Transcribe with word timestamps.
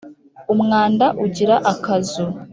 Umwanda 0.53 1.05
ugira 1.25 1.55
akazu. 1.71 2.23